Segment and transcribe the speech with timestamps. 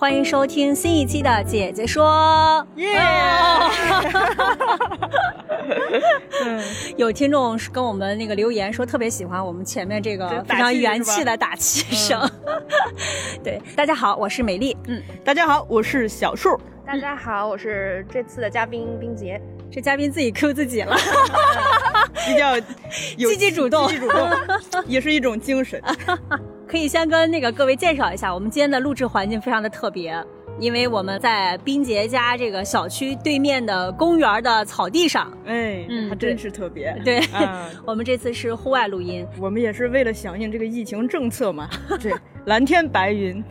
[0.00, 2.66] 欢迎收听新一期的《姐姐说》。
[2.80, 2.98] 耶！
[6.96, 12.18] 有听众跟我们那个留言说，特别喜欢我们前面这个非常元气的打气声。
[13.44, 14.74] 对，大家好，我是美丽。
[14.86, 16.58] 嗯，大家好，我是小树。
[16.86, 19.38] 大家好，我是这次的嘉宾冰洁。
[19.70, 20.96] 这嘉宾自己 Q 自己了，
[22.26, 22.58] 比较
[23.18, 24.30] 积极主动，积极主动
[24.86, 25.78] 也是一种精神。
[26.70, 30.16] 可以先跟那个各位介绍一下，我们今天的录制环境非常的特别，
[30.60, 35.36] 因为我们在冰洁家这个小区对面的公园的草地上。
[35.46, 36.96] 哎，嗯，还真是特别。
[37.04, 37.20] 对，
[37.84, 41.68] 我们这次是户外录音，我们也是为了响应这个疫情政策嘛。
[42.00, 42.12] 对。
[42.46, 43.42] 蓝天白云，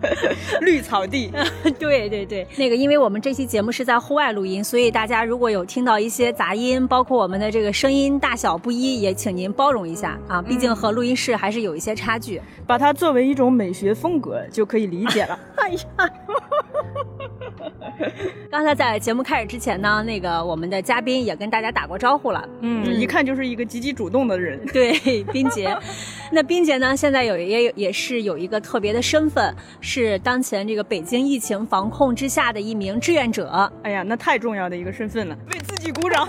[0.62, 1.30] 绿草地，
[1.78, 15.38] 对对对，那个，因为我们这期节目是在户外录音，所以大家如果有听到一些杂音，包括我们的这个声音大小不一，也请您包容一下啊，毕竟和录音室还是有一些差距，把它作为一种美学风格就可以理解了。
[15.56, 15.78] 哎呀。
[18.50, 24.58] 刚才在节目开始之前呢，那个我们的嘉宾也跟大家打过招呼了，嗯，一看就是一个积极主动的人。
[24.72, 24.92] 对，
[25.24, 25.76] 冰洁。
[26.32, 33.70] 那冰洁呢，现在有也有也是有一个特别的身份，是当前这个北京疫情防控之下的一名志愿者。
[33.82, 36.28] 哎呀，那太重要的一个身份了，为自己鼓掌。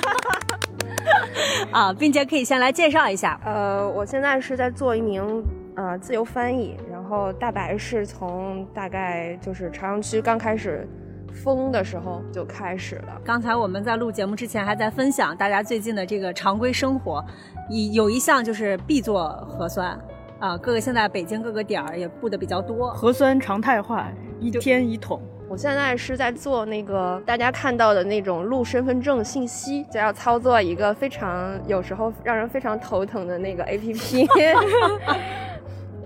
[1.71, 3.39] 啊，冰洁可以先来介绍一下。
[3.45, 5.43] 呃，我现在是在做一名
[5.75, 10.87] 呃自由翻译，然后大白是从大概就是朝阳区刚开始。
[11.33, 13.21] 封的时候就开始了。
[13.23, 17.23] 刚才我们在录节目之前还在分享大家最近的这个常规生活，
[17.69, 19.99] 一有一项就是必做核酸，
[20.39, 24.07] 啊，各个现在北京各个点儿也布的比较多，核酸常态化，
[24.39, 25.21] 一天一桶。
[25.47, 34.27] 我现在是在做那个大家看到的那种录身份证信息，就要操作一个非常有时候让人非常头疼的那个 APP。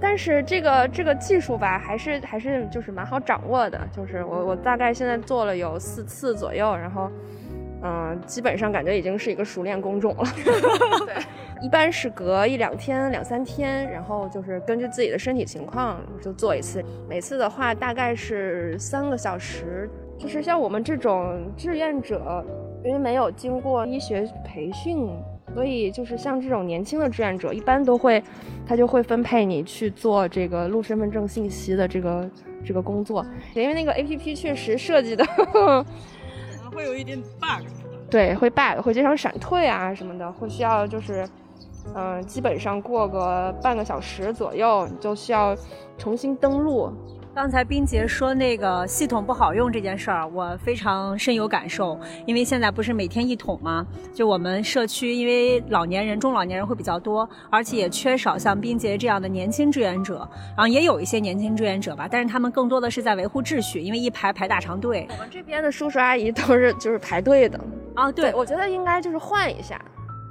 [0.03, 3.79] 但是这个这个技术吧，还是还是就是蛮好掌握的。
[3.89, 7.09] 就是我我大概现在做了有四次左右，然后，
[7.81, 10.23] 嗯，基本上感觉已经是一个熟练工种了。
[11.07, 11.15] 对，
[11.61, 16.83] 一般是隔一两天、两三天，然后就是根据自己的身体情况就做一次。
[17.07, 19.89] 每次的话大概是三个小时。
[20.17, 22.45] 就是像我们这种志愿者，
[22.83, 25.09] 因为没有经过医学培训。
[25.53, 28.21] 所以就是像这种年轻的志愿者，一般都会，
[28.65, 32.29] 他就会分配你去做这个录身份证信息的这个
[32.65, 35.85] 这个工作，因为那个 A P P 确实设计的可
[36.61, 37.67] 能会有一点 bug，
[38.09, 41.27] 对，会 bug，会经常闪退啊什么的，会需要就是，
[41.95, 45.55] 嗯，基本上过个半个小时左右，你就需要
[45.97, 46.91] 重新登录。
[47.35, 51.99] 刚才冰洁说那个系统不好用这件事儿，我非常深有感受。
[52.27, 53.83] 因为现在不是每天一桶吗？
[54.13, 60.29] 就我们社区，因为老年人、中老年人会比较多，而且也缺少像冰洁这样的年轻志愿者。
[60.49, 65.07] 然后也有一些年轻志愿者吧，但是他们更多的是在维护秩序，因为一排排大长队。
[65.09, 67.59] 我们这边的叔叔阿姨都是就是排队的
[67.95, 68.11] 啊。
[68.11, 69.81] 对，我觉得应该就是换一下。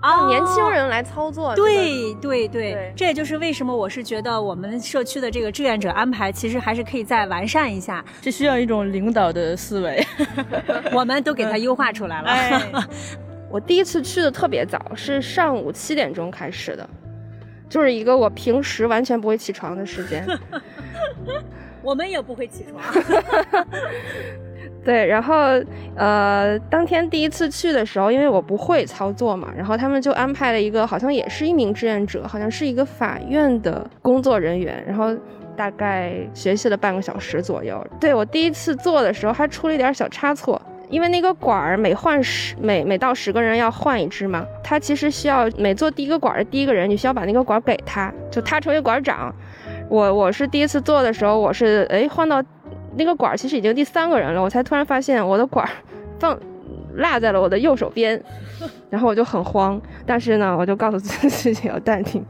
[0.03, 8.05] 啊，年轻人来操作，对对对，这也就是为什么我是觉得我们社区的这个志愿者安排，其实还是可以再完善一下。
[8.21, 10.05] 这需要一种领导的思维，
[10.93, 12.85] 我们都给他优化出来了。
[13.49, 16.89] 我第一次去的特别早，是上午七点钟开始的，
[17.69, 20.27] 就是一个我平时完全不会起床的时间。
[21.81, 22.83] 我们也不会起床。
[24.85, 25.35] 对，然后
[25.95, 35.17] 呃，当天第一次去的时候，因为我不会操作嘛，然后他们就安排了一个，好像也是一名志愿者，好像是一个法院的工作人员，然后
[35.57, 37.81] 大概学习了半个小时左右。
[38.01, 49.33] 对我第一次做的时候还出了一点小差错，因为那个管儿每换十每每到十个人要换一支嘛，他其实需要每做第一个管的第一个人，你需要把那个管给他，就他成为管长。
[49.89, 52.43] 我我是第一次做的时候，我是哎换到。
[52.97, 55.69] 那个管其实已经第三个人了，我才突然发现我的管
[56.19, 56.39] 放
[56.95, 58.23] 落在了我的右手边，
[58.91, 62.23] 然后我就很慌，但是呢，我就告诉自己要淡定，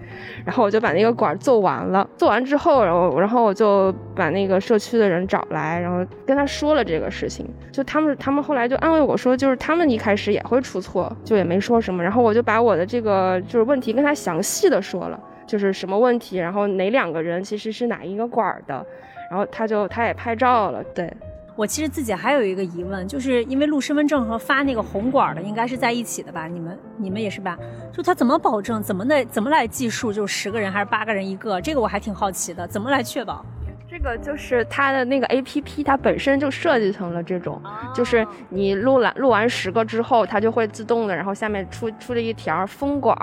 [0.44, 2.08] 然后我就把那个管做完了。
[2.16, 7.44] 做完之后，然后然后我就把那个社区的人找来，然后跟他说了这个事情。
[7.72, 12.00] 就他们他们后来就安慰我说，就是他们一开始也会出错，就也没说什么。
[12.00, 18.86] 然后我就把我的这个就是问题跟他详细的说了，就是什么问题，然后哪两个人其实是哪一个管的，
[19.32, 21.10] 然后他就他也拍照了，对。
[21.56, 26.46] 我其实自己还有一个疑问，就是因为录身份证和发那个红管的应该是在一起的吧？
[26.46, 27.56] 你们你们也是吧？
[27.90, 28.82] 就他怎么保证？
[28.82, 29.24] 怎么的？
[29.24, 30.12] 怎么来计数？
[30.12, 31.58] 就十个人还是八个人一个？
[31.62, 33.42] 这个我还挺好奇的，怎么来确保？
[33.88, 37.58] 这个就是它的那个 A P P，它本身就设计成了这种，
[37.94, 43.16] 就是你录了录完十个之后，它就会自动的，然后下面出出了一条封管，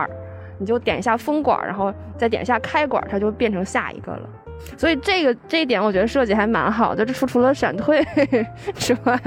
[0.58, 4.30] 你就点一下封管，然后再点一下开管，它就变成下一个了。
[4.78, 8.06] 所以这个这一点我觉得设计还蛮好的，这除除了闪退
[8.76, 9.20] 之外，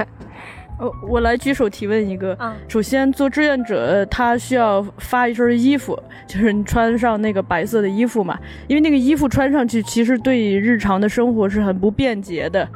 [0.78, 2.36] 我，我来举手提问一个。
[2.40, 12.68] 嗯，首先做志愿者，他需要发一身衣服，就是你穿上那个白色的衣服嘛，因为那个衣服穿上去其实对日常的生活是很不便捷的。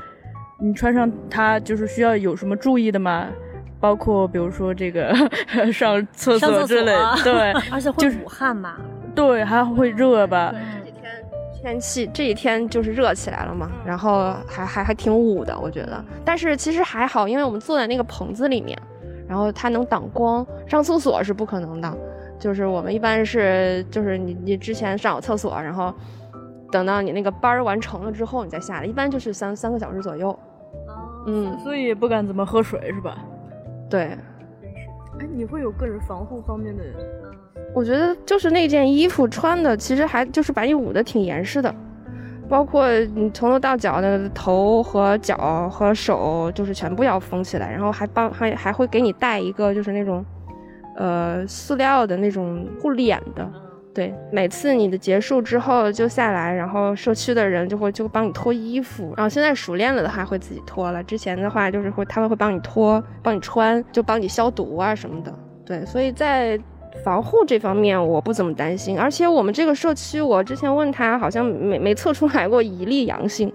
[0.58, 3.26] 你穿上它就是需要有什么注意的吗？
[3.78, 5.14] 包括比如说这个
[5.70, 6.92] 上厕所之类，
[7.22, 8.76] 对，而且会捂汗嘛，
[9.14, 10.54] 对，还会热吧。
[11.66, 16.04] 天气这几天就是热起来了嘛，然后还还还挺捂的，我觉得。
[16.24, 18.80] 但是其实还好，因为我们坐在那个棚子里面，
[19.28, 20.46] 然后它能挡光。
[20.68, 21.92] 上厕所是不可能的，
[22.38, 25.92] 就是我们一般是就是你你之前上好厕所，然后
[26.70, 30.38] 等到你那个班儿完成了之后你再下来，一般就是三三个小时左右。
[31.26, 33.18] 嗯，所以也不敢怎么喝水是吧？
[33.90, 34.02] 对。
[35.18, 36.84] 哎，你会有个人防护方面的？
[37.74, 41.74] 我觉得就是那件衣服穿的，其实还就是把你捂得挺严实的，
[42.48, 50.24] 包括你从头到脚的头和脚和手，就是全部要封起来，然后还帮还还会给你带一个就是那种，
[50.96, 53.46] 呃，塑料的那种护脸的，
[53.92, 65.34] 对，每次你的结束之后就下来，然后社区的人就会就帮你脱衣服，然后现在熟练了的话会自己脱了，之前的话就是会他们会帮你脱，帮你穿，就帮你消毒啊什么的，
[65.66, 66.58] 对，所以在。
[67.04, 73.52] 防护这方面我不怎么担心，而且我们这个社区，我之前问他好像没没测出来过一例阳性，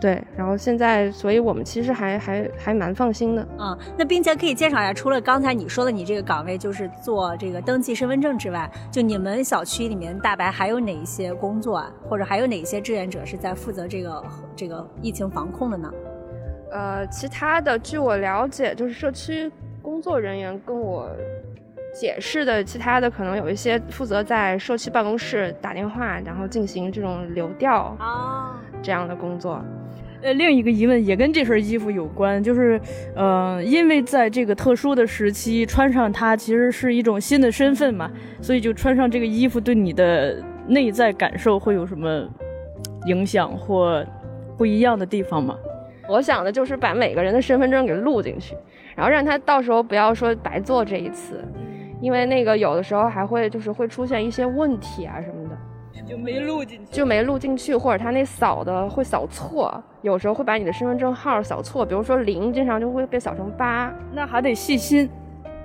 [0.00, 3.48] 对，然后现在，所以我们其实还还还蛮放心的。
[3.58, 14.24] 嗯，那并且可以介绍一下，除了刚才你说的你这个岗位就是做这个登记身份证之外，就你们小区里面大白还有哪一些工作啊，或者还有哪些志愿者是在负责这个
[14.54, 15.90] 这个疫情防控的呢？
[16.72, 21.08] 呃，其他的，据我了解，就是社区工作人员跟我。
[21.98, 29.64] 解释的其他的可能有一些负责在社区办公室打电话，然后进行这种流调啊这样的工作。
[30.22, 32.78] 呃，另一个疑问也跟这身衣服有关，就是，
[33.14, 38.10] 呃，因为在这个特殊的时期穿上它，其实是一种新的身份嘛，
[38.42, 42.28] 所以就穿上这个衣服对你的内在感受会有什么
[43.06, 44.04] 影响或
[44.58, 45.56] 不一样的地方吗？
[46.08, 48.54] 我想的就是把每个人的身份证给录进去，
[48.94, 51.42] 然后让他到时候不要说白做这一次。
[52.00, 55.56] 因为那个有的时候还会就是会出现一些问题啊什么的，
[56.06, 65.08] 就没录进去，就没录进去，或者他那扫的会扫错，有时候会把你的身份证号扫错，比如说零，经常就会被扫成八，那还得细心，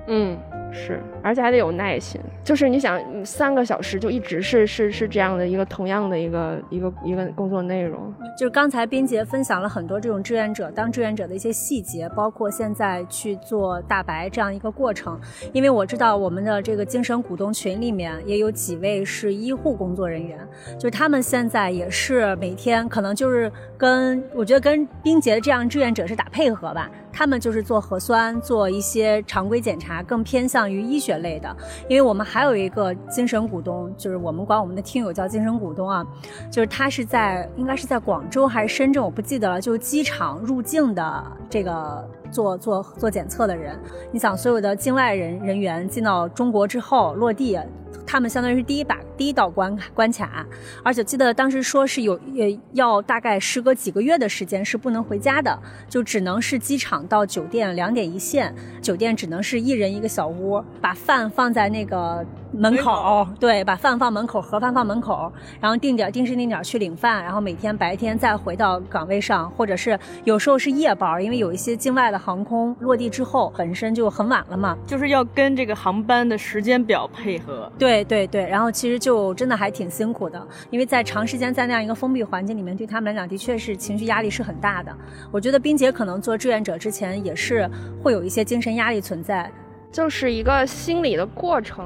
[0.07, 0.37] 嗯。
[0.71, 2.19] 是，而且还得有耐心。
[2.43, 8.13] 就是你想三个小时就一直是是是这样的一个同样的一个一个一个工作内容。
[8.37, 15.19] 就是刚才冰洁分享了很多这种志愿者当志愿者的一些细节，包括现在去做大白这样一个过程。
[15.53, 20.39] 因为我知道我们的这个精神股东群里面也有几位是医护工作人员，
[20.77, 26.89] 就是他们现在也是每天可能就是跟我觉得跟冰洁这样志愿者是打配合吧。
[27.11, 31.55] 他们就是做核酸，做一些常规检查，更偏向于医学类的。
[31.87, 36.05] 因为我们还有一个精神股东，就是我们管我们的听友叫精神股东啊，
[36.49, 39.59] 就是他是在应该是在广州还是深圳，我不记得了。
[39.59, 43.77] 就是机场入境的这个做做做检测的人，
[44.11, 47.59] 你想所有的境外人人员进到中国之后落地。
[48.11, 50.45] 他们相当于是第一把第一道关关卡，
[50.83, 62.25] 而且记得当时说是有呃要大概时隔几个月的时间是不能回家的，就只能是机场到酒店两点一线，酒店只能是一人一个小屋，把饭放在那个。
[62.53, 77.71] 门口 对，把饭放门口，盒饭放门口，然后定点定时定点去领饭，然后每天白天再回到岗位上，或者是有时候是夜班，因为有一些境外的航空落地之后本身就很晚了嘛，就是要跟这个航班的时间表配合。
[77.79, 84.95] 对对对，然后其实就真的还挺辛苦的，因为在长时间在那样一个封闭环境里面，对他们来讲的确是情绪压力是很大的。
[85.31, 87.69] 我觉得冰姐可能做志愿者之前也是
[88.01, 89.51] 会有一些精神压力存在。
[89.91, 91.85] 就是一个心理的过程。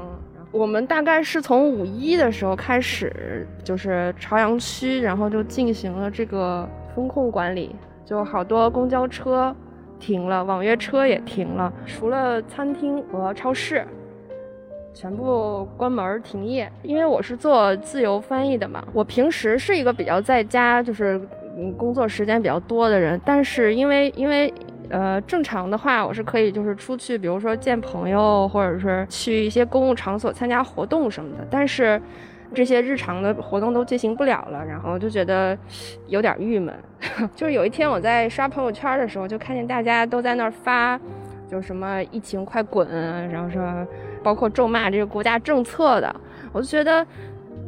[0.52, 9.54] 我们大概是从五一的时候开始，就是朝阳区，然后就进行了这个风控管理，就好多公交车
[9.98, 13.84] 停了，网约车也停了，除了餐厅和超市，
[14.96, 16.72] 全部关门停业。
[16.82, 21.20] 因为我是做自由翻译的嘛，我平时是一个比较在家，就是
[21.58, 24.52] 嗯工作时间比较多的人，但是因为因为。
[24.88, 31.44] 呃，正常的话，我是可以就是出去，比如说见朋友，或者是去一些公共场所参加活动什么的。
[31.50, 32.00] 但是
[32.54, 35.58] 这些日常的活动都进行不了了，然后就觉得
[36.06, 36.72] 有点郁闷。
[37.34, 40.96] 就是有一天我在刷朋友圈的时候，就看见大家都在那儿发，
[41.50, 42.88] 就什么疫情快滚，
[43.28, 43.60] 然后说
[44.26, 46.12] 包括咒骂这个国家政策的，
[46.52, 47.06] 我就觉得，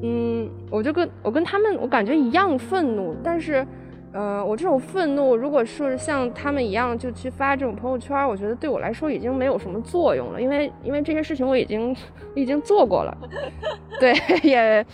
[0.03, 3.65] 嗯，我就跟我跟他们，我感觉一样愤怒，但是。
[4.11, 11.95] 呃，我这种愤怒，如果是像他们一样就去发这种朋友圈，我觉得对我来说已经没有什么作用了，因为因为这些事情我已经
[12.35, 13.17] 已经做过了，
[14.01, 14.85] 对，也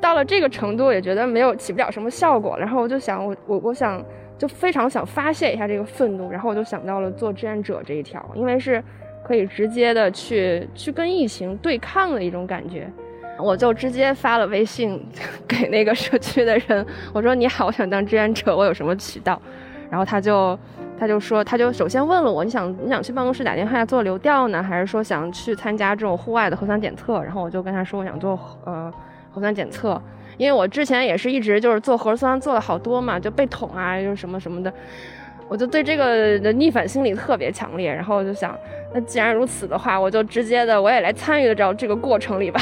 [0.00, 2.56] 到了这个程度，也觉得没有起不了什么效果。
[2.56, 4.02] 然后我就想，我我我想
[4.38, 8.82] 就非常想发泄一下这个愤怒，然后我就想到了做志愿者这一条，因为是
[9.24, 12.88] 可以直接的去去跟疫情对抗的一种感觉。
[13.36, 15.04] 我就直接发了微信
[15.48, 19.42] 给那个社区的人，我说你好，我想当志愿者，我有什么渠道？
[19.90, 20.56] 然后他就
[20.96, 27.20] 他就说，他就首先问了我，你想你想去办公室打电话做流调呢，还是说想去参加这种户外的核酸检测？
[27.24, 28.92] 然后我就跟他说，我想做呃
[29.32, 30.00] 核酸检测，
[30.36, 34.72] 因为我之前也是一直就是做核酸做了好多嘛，就被捅啊，又什么什么的。
[35.54, 38.58] 我就对这个的逆反心理特别强烈，然后我就想，
[38.92, 42.60] 那既然如此的话，我就直接的我也来参与到这个过程里吧。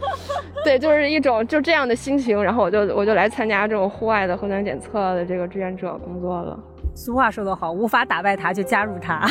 [0.64, 6.58] 对，就是一种就这样的心情，然后我就我就来参加这种户外的核酸检测的这个志愿者工作了。
[6.94, 9.26] 俗话说得好，无法打败他，就加入他。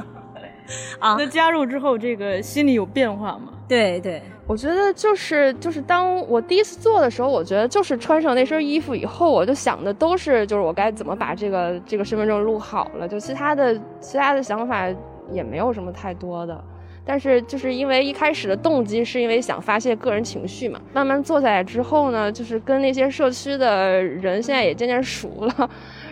[0.98, 3.52] 啊，那加入之后，这个心里有变化吗？
[3.68, 4.22] 对对。
[4.46, 14.86] 我觉得就是就是当我第一次做的时候，我觉得就是穿上那身衣服以后，我就想的都是就是我该怎么把这个这个身份证录好了，就其他的其他的想法
[15.32, 16.62] 也没有什么太多的。
[17.04, 25.70] 但是就是因为一开始的动机是因为想发泄个人情绪嘛，慢慢做下来之后呢，就是跟那些社区的人现在也渐渐熟了，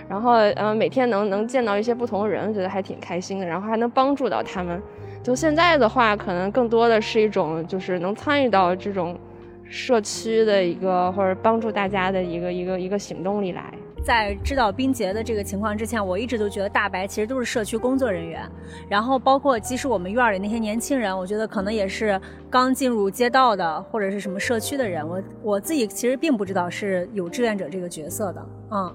[0.09, 4.83] 然后嗯每天能能见到一些不同的人，觉得还挺开心的，然后还能帮助到他们。
[5.25, 9.19] 就现在的话，可能更多的是一种，就是能参与到这种
[9.65, 13.73] 社区的一个或者帮助大家的一个一个一个行动里来。
[14.05, 18.47] 在知道冰洁的这个情况之前，我一直都觉得大白其实都是社区工作人员，
[18.87, 25.09] 然后包括即使我们院里那些年轻人，我觉得可能也是刚进入街道的或者是什么社区的人。
[25.09, 28.95] 我我自己其实并不知道是有志愿者这个角色的，嗯，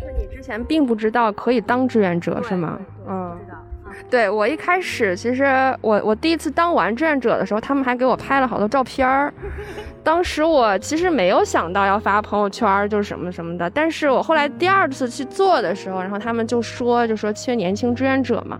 [0.00, 2.78] 就是你之前并不知道可以当志愿者是吗？
[3.08, 3.36] 嗯。
[4.10, 5.44] 对我一开始，其实
[5.80, 9.32] 我我第一次当完志愿者的时候，他们还给我拍了好多照片儿。
[10.02, 13.68] 当时我其实没有想到要发朋友圈，就是什么什么的。
[13.68, 18.58] 但是我后来第二次去做的时候，然后他们就说，就说缺年轻志愿者嘛，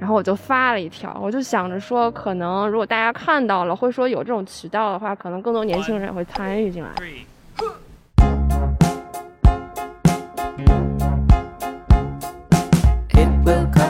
[0.00, 6.90] 然后我就发了一条，我就想着说，可能如果大家看到了，会说有这种渠道的话，可能更多年轻人也会参与进来。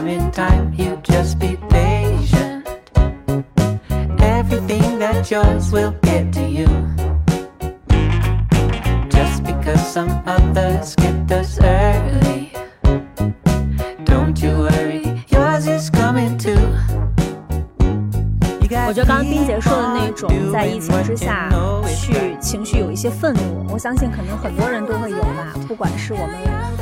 [0.07, 2.67] in time, you just be patient.
[4.19, 6.67] Everything that's yours will get to you.
[9.09, 12.51] Just because some others get us early.
[14.03, 16.73] Don't you worry, yours is coming too.
[18.87, 21.48] 我觉得刚刚冰姐说的那 种，在疫情之下
[21.86, 25.54] 去情绪有一些愤怒，我相信可能很多人都会有吧。
[25.68, 26.34] 不管是我们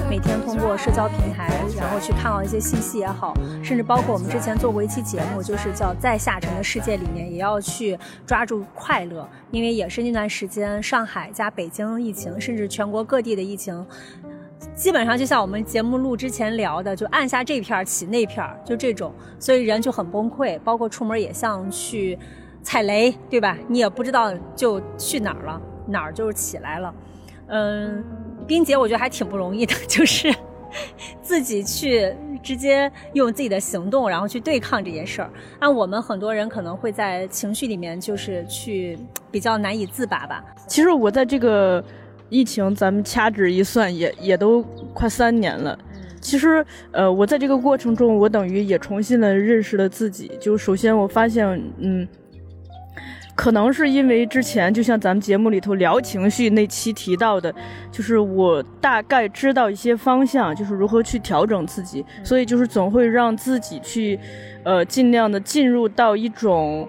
[0.08, 13.84] 每天通过社交平台，然后去看到一些信息也好，甚至包括我们之前做过一期节目，就是叫在下沉的世界里面，也要去抓住快乐，因为也是那段时间上海加北京疫情，甚至全国各地的疫情。
[14.74, 22.18] 基本上就像我们节目录之前聊的，就按下这片儿起那片儿，就这种，所以人就很崩溃，包括出门也像去
[22.66, 23.56] 踩雷，对吧？
[23.68, 26.92] 你也不知道就去哪儿了，哪儿就是起来了。
[27.46, 28.02] 嗯，
[28.44, 30.34] 冰姐我觉得还挺不容易的， 就是
[31.22, 35.30] 自己去直接用自己的行动，然后去对抗这件事儿。
[35.60, 38.98] 按我们很多人可能会在情绪里面就是去
[39.30, 40.44] 比较难以自拔吧。
[40.66, 41.82] 其实我在这个。
[42.28, 44.60] 疫情，咱们掐指一算，也也都
[44.92, 45.78] 快三年了。
[46.20, 50.32] 其实，呃，我在这个过程中，我等于也重新的认识了自己。
[50.40, 51.46] 就首先，我发现，
[51.78, 52.04] 嗯，
[53.36, 57.54] 可可能是因为之前就像咱们节目里头聊情绪那期提到的，
[57.92, 64.18] 就是我大概知道一些方向，就是如何去调整自己，所以就是总会让自己去，
[64.64, 66.88] 呃，尽量的进入到一种，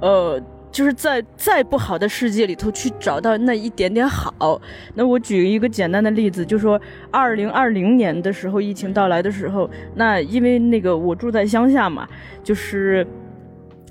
[0.00, 0.40] 呃。
[0.72, 4.60] 就是在再不好的世界里头去找到那一点点好。
[4.94, 6.78] 那我举一个简单的例子，就说
[7.10, 12.06] 二零二零年的时候，疫情到来的时候，那因为那个我住在乡下嘛，
[12.44, 13.06] 就是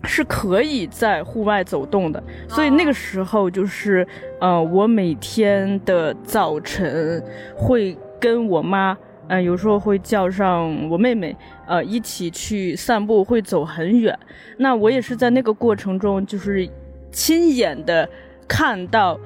[0.06, 4.08] 是可以在户外走动的，所以那个时候就是，
[4.40, 7.24] 呃，我每天的早晨
[7.56, 8.98] 会跟我妈，
[9.28, 11.36] 嗯，有时候会叫上我妹妹，
[11.68, 14.18] 呃，一起去散步，会走很远。
[14.58, 16.70] 那我也是在那个过程中，就是
[17.12, 18.08] 亲眼的
[18.48, 19.20] 看到，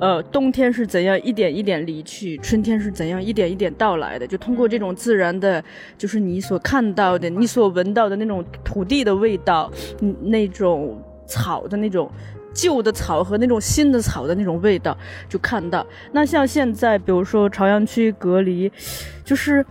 [0.00, 4.26] 呃，冬天是怎样一点一点离去，春天是怎样一点一点到来的。
[4.26, 5.62] 就通过这种自然的，
[5.96, 9.70] 就是你所看到的、你所闻到的那种土地的味道，
[10.00, 12.10] 嗯，那种草的那种
[12.52, 14.96] 旧的草和那种新的草的那种味道，
[15.28, 15.86] 就看到。
[16.12, 18.70] 那像现在，比如说朝阳区隔离，
[19.24, 19.64] 就是。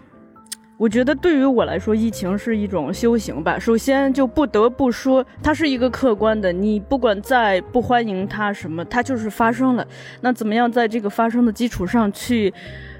[0.82, 3.60] 我觉得对于我来说，疫情是一种修行吧。
[3.60, 9.88] 首先就不得不说，它是一个客观的，你不管再不欢迎它什么，它就是发生了。
[10.22, 12.52] 那怎么样在这个发生的基础上去，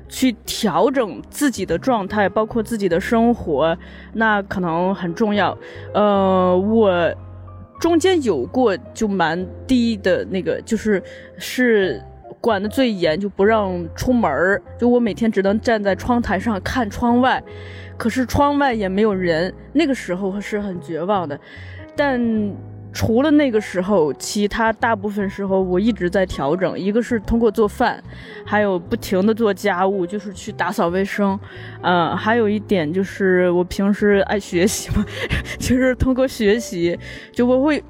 [0.08, 3.76] 去调整自己的状态，包括自己的生活，
[4.14, 5.58] 那可能很重要。
[5.96, 7.12] 呃，我
[7.80, 11.02] 中间有过就蛮低的那个，就是
[11.40, 12.00] 是。
[12.42, 17.42] 管的最严，就不让出门儿，就我每天只能站在窗台上看窗外，
[17.98, 21.40] 可是窗外也没有人，那个时候是很绝望的。
[21.96, 22.20] 但
[22.92, 28.04] 除了那个时候，其他大部分时候我一直在调整，一个是通过做饭，
[28.44, 31.40] 还有不停的做家务，就是去打扫卫生，
[31.84, 35.06] 嗯，还有一点就是我平时爱学习嘛，
[35.60, 36.98] 就是通过学习，
[37.32, 37.84] 就我会。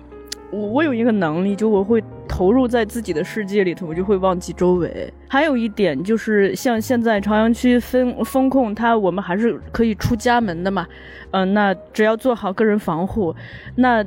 [0.51, 5.11] 我我有一个能力，就我会投入在自己的世界里头，我就会忘记周围。
[5.29, 10.85] 还有一点就是，像现在朝阳区封封控，它我们还是可以出家门的嘛，
[11.31, 13.33] 嗯，那只要做好个人防护，
[13.75, 14.03] 那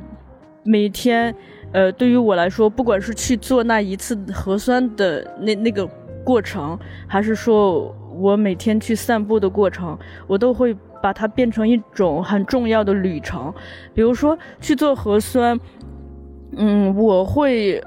[0.61, 1.33] 每天，
[1.71, 5.87] 呃，对于我来说，不管是去做那一次核酸的那那个
[6.23, 6.77] 过程，
[7.07, 13.51] 还是说我每天去散步的过程，我都会把它变成一种很重要的旅程，
[13.95, 15.59] 比如说去做核酸。
[16.57, 17.81] 嗯，我会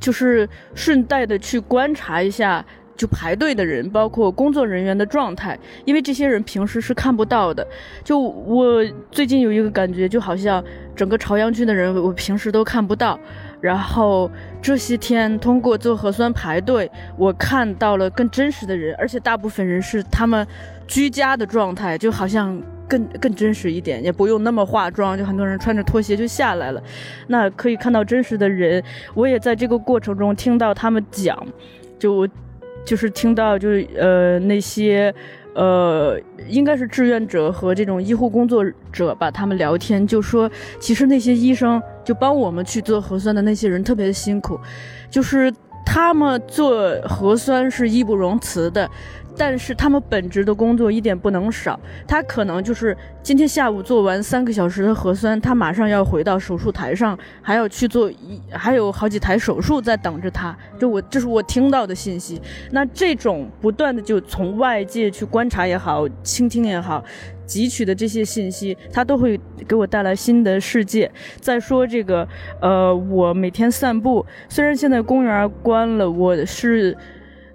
[0.00, 2.64] 就是顺带的去观察一下，
[2.96, 7.66] 就排队的人，包括工作人员的状态，因为这些人平时是看不到的。
[8.04, 10.62] 就我最近有一个感觉，就好像
[10.94, 13.18] 整个朝阳区的人，我平时都看不到。
[13.60, 14.28] 然后
[14.60, 20.46] 这些天通过做核酸排队，我看到了更真实的人，而且大部分人是他们
[20.88, 22.60] 居家的状态，就好像。
[22.92, 26.82] 更更真实一点，也不用那么化妆，就很多人穿着拖鞋就下来了，
[27.28, 28.82] 那可以看到真实的人。
[29.14, 31.34] 我也在这个过程中听到他们讲，
[31.98, 32.28] 就
[32.84, 35.14] 就是听到就是呃那些
[35.54, 44.60] 呃应该是志愿者和这种医护工作者吧，他们聊天就说，其实那些医生就帮我们去做核酸的那些人特别的辛苦，
[45.10, 45.50] 就是
[45.86, 48.86] 他们做核酸是义不容辞的。
[49.36, 60.56] 但是他们本职的工作一点不能少，他可能就是今天下午做完三个小时的核酸，他马上要回到手术台上，还要去做一，还有好几台手术在等着他。
[60.78, 62.40] 就我，这是我听到的信息。
[62.72, 67.02] 那这种不断的就从外界去观察也好，倾听也好，
[67.46, 71.10] 汲取的这些信息，它都会给我带来新的世界。
[71.40, 72.28] 再说这个，
[72.60, 76.96] 呃，我每天散步，虽然现在公园关了，我是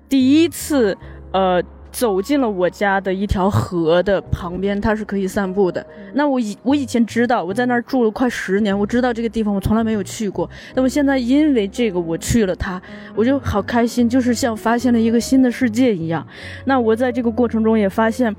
[0.09, 0.97] 第一次。
[1.31, 1.61] 呃，
[1.91, 5.85] 走进了我家的一条河的旁边，它是可以散步的。
[6.13, 10.49] 那我以我以前知道，我在那儿住了快十年，我知道这个地方，我从来没有去过。
[10.75, 12.81] 那么现在因为这个我去了它，
[13.15, 16.25] 我就好开心，就是像发现了一个新的世界一样。
[16.65, 18.35] 那我在这个过程中也发现，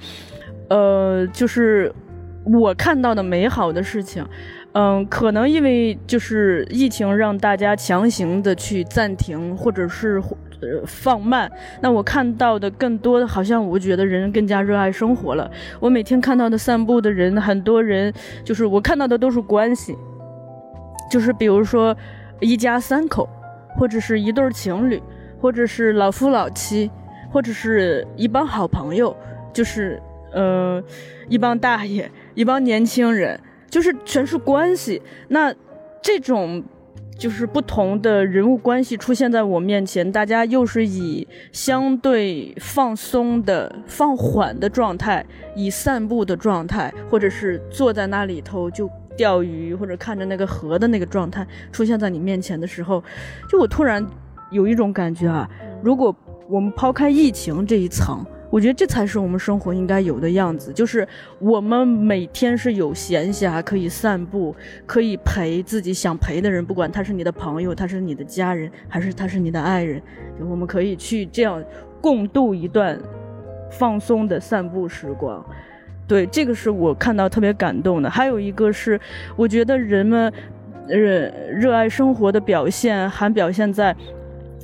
[0.68, 1.92] 呃，就是
[2.44, 4.24] 我看到的美好的事情。
[4.72, 10.22] 嗯，可能因为就是疫情让大家强行的去暂停，或者是。
[10.60, 11.50] 呃，放慢。
[11.80, 15.48] 那我看到的更多的，好像我觉得人更加热爱生活了。
[15.78, 19.96] 我每天看到的散步的人，很多人就是我看到的都是关系，
[21.10, 21.96] 就是比如说
[22.40, 23.28] 一家三口，
[23.76, 25.00] 或者是一对情侣，
[25.40, 26.90] 或者是老夫老妻，
[27.30, 29.16] 或者是一帮好朋友，
[29.52, 30.82] 就是呃
[31.28, 33.38] 一帮大爷，一帮年轻人，
[33.70, 35.00] 就是全是关系。
[35.28, 35.54] 那
[36.02, 36.64] 这种。
[37.18, 45.26] 就是不同的人物关系出现在我面前，大家又是以相对放松的、放缓的状态，
[45.56, 53.02] 以散步的状态，或者是坐在那里头就钓鱼或者看着那个河的那个状态出现在你面前的时候，
[53.50, 54.06] 就我突然
[54.52, 55.50] 有一种感觉啊，
[55.82, 56.14] 如果
[56.48, 58.24] 我们抛开疫情这一层。
[58.50, 61.06] 我觉得这才是我们生活应该有的样子，就是
[61.38, 64.54] 我们每天是有闲暇可以散步，
[64.86, 70.00] 可以陪自己想陪的人，不管他是你的朋友，他是你的家人，还是他是你的爱人，
[70.40, 71.62] 我们可以去这样
[72.00, 72.98] 共度一段
[73.70, 75.44] 放松的散步时光。
[76.06, 78.08] 对，这个是我看到特别感动的。
[78.08, 78.98] 还有一个是，
[79.36, 80.32] 我觉得人们
[80.88, 83.94] 热热爱生活的表现，还表现在。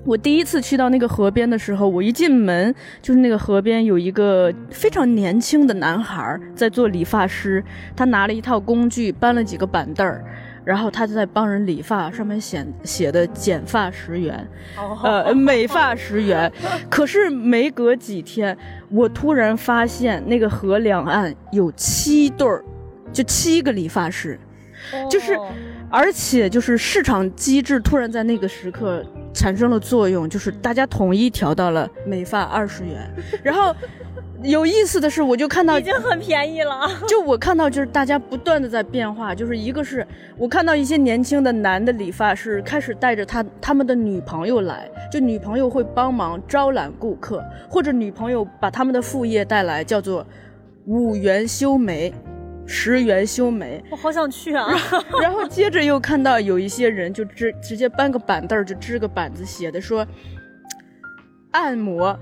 [0.05, 7.65] 我第一次去到那个河边的时候，我一进门就是那个河边有一个非常年轻的男孩在做理发师，
[7.97, 10.23] 他拿了一套工具，搬了几个板凳儿，
[10.63, 14.47] 然后他就在帮人理发，上面写写的剪发十元，
[15.03, 16.53] 呃，美发十元。
[16.91, 18.57] 可是没隔几天，
[18.91, 22.63] 我突然发现那个河两岸有七对儿，
[23.11, 24.39] 就七个理发师，
[25.11, 25.39] 就是，
[25.91, 29.05] 而且就是市场机制突然在那个时刻。
[29.37, 33.13] 产生了作用，就是大家统一调到了美发二十元。
[33.43, 33.75] 然后
[34.45, 36.89] 有意思的是，我就看到已经很便宜了。
[37.09, 39.35] 就我看到，就是大家不断的在变化。
[39.35, 40.07] 就是一个是
[40.39, 50.25] 我看到一些年轻的男的理发师开始带着他他们的女朋友来，就女朋友会帮忙招揽顾客，或者女朋友把他们的副业带来，叫做
[50.87, 52.15] 五元修眉。
[52.67, 54.69] 十元修眉，我好想去啊！
[55.21, 60.07] 然后 接着又看到有一些人就直直接搬个板凳就支个板子写的说，
[61.53, 62.19] 按摩，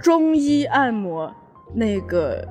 [0.00, 1.34] 中医按摩，
[1.74, 2.46] 那个，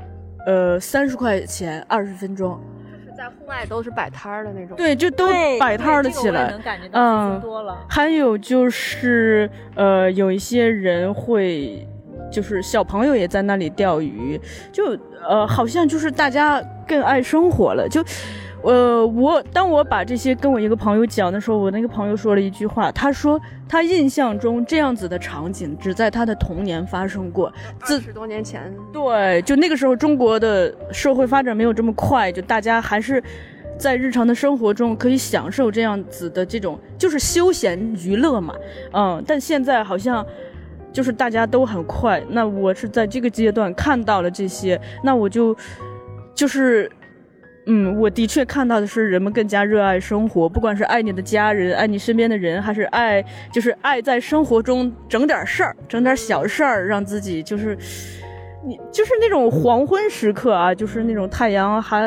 [0.45, 2.59] 呃，三十块钱二十分钟，
[2.91, 5.27] 就是在户外都是摆摊儿的那种，对，就都
[5.59, 6.53] 摆摊儿的起来，
[6.91, 7.41] 嗯，
[7.87, 11.87] 还有就是呃，有一些人会。
[12.31, 14.39] 就是小朋友也在那里钓鱼，
[14.71, 17.87] 就呃，好像就是大家更爱生活了。
[17.89, 18.03] 就，
[18.61, 28.73] 呃，我当我把这些跟我一个朋友讲的时候，我那个朋友说了一句话，他说他印象中这样子的场景只在他的童年发生过，二十多年前。
[28.93, 33.21] 对，就那个时候中国的社会发展没有这么快，就大家还是
[33.77, 38.55] 在日常的生活中可以享受这样子的这种就是休闲娱乐嘛，
[38.93, 40.25] 嗯，但现在好像。
[40.91, 45.55] 就是大家都很快，那我是在这个阶段看到了这些，那我就，
[46.33, 46.89] 就是，
[47.67, 57.77] 嗯，我的确看到的是人们更加热爱生活，不管是爱你的家人，爱你身边的人，还是爱，就是爱在生活中整点事儿，整点小事儿，让自己就是，
[58.65, 62.03] 你就是那种黄昏时刻啊，就是那种太阳还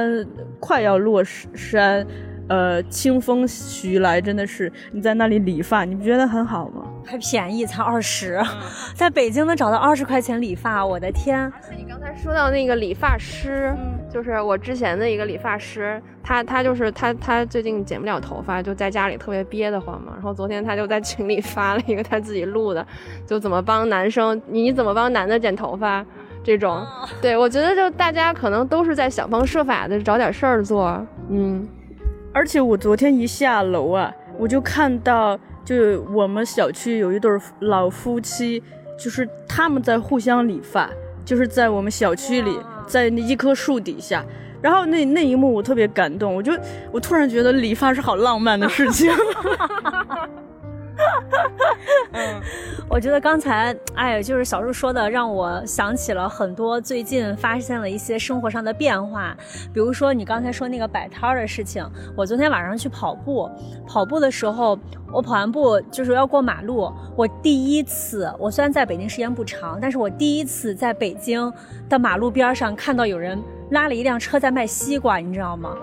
[0.58, 2.06] 快要落山。
[2.52, 6.82] 呃，清风徐来，真的是你在那里理发，你不觉得很好吗？
[7.02, 8.38] 还便宜，才二十，
[8.94, 11.40] 在北京能找到二十块钱理发，我的天！
[11.44, 13.74] 而且你刚才说到那个理发师，
[14.12, 20.12] 就是我之前的一个理发师，他他就是他他最近剪不了头发，就在家里特别憋得慌嘛。
[20.12, 22.86] 然后昨天他就在群里发了一个他自己录的，
[23.26, 26.04] 就怎么帮男生，你怎么帮男的剪头发
[26.44, 26.86] 这种。
[27.22, 31.66] 对我觉得就大家可能都是在想方设法的找点事儿做，嗯。
[32.32, 38.62] 而且我昨天一下楼啊，我就看到，就我们小区有一对老夫妻，
[38.98, 40.88] 就是他们在互相理发，
[41.24, 44.24] 就是在我们小区里，在那一棵树底下，
[44.62, 46.52] 然后那那一幕我特别感动，我就
[46.90, 49.12] 我突然觉得理发是好浪漫的事情。
[52.12, 52.40] 嗯，
[52.92, 59.34] 我觉得刚才，哎，就是小树说的，让我想起了很多最近发现了一些生活上的变化。
[59.72, 61.82] 比如说你刚才说那个摆摊儿的事情，
[62.14, 63.50] 我昨天晚上去跑步，
[63.86, 64.78] 跑步的时候，
[65.10, 71.50] 我跑完步就是要过马路，我第一次，我虽然在北京时间不长，但是我第一次在北京
[71.88, 75.74] 的马路边上看到有人拉了一辆车在卖西瓜，你知道吗？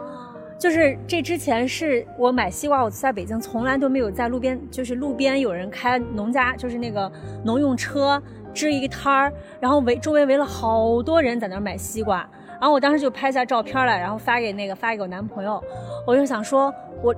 [0.59, 7.09] 就是这之前是我买西瓜，我在北京从来都没有在路边，就是路边有人开农家，就是那个
[7.45, 8.21] 农用车
[8.53, 12.17] 支一个摊儿，然后围周围围了好多人在那儿买西瓜，
[12.59, 15.63] 然后我当时就拍下照片来，然后发给那个发给我男朋友，
[16.05, 17.15] 我就想说，我。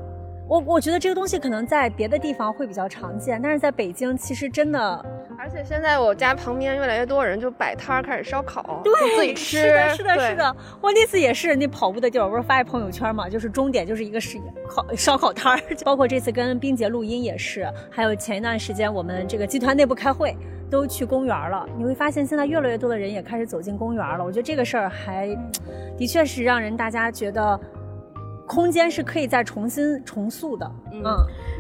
[0.52, 5.06] 我我觉得这个东西可能在别的地方会比较常见，但是在北京其实真的，
[5.40, 10.54] 而且现在我家旁边越来越多人就摆摊儿开始烧烤，对，自己吃，是的，是的，是的。
[10.82, 14.38] 我那次也是那跑步的地儿，我不是发一朋友圈嘛，就是终点就是一个是
[14.68, 20.36] 烤烧烤摊儿，包括这次跟冰姐录音也是，还有前一段时间我们这个集团内部开会
[20.70, 24.22] 都去公园了，你会发现现在越来越多的人也开始走进公园了。
[24.22, 25.30] 我觉得这个事儿还
[25.98, 27.58] 的确是让人大家觉得。
[28.52, 30.70] 空间是可以再重新重塑的。
[30.92, 31.02] 嗯，